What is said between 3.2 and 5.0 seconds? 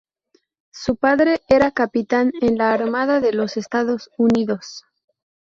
los Estados Unidos.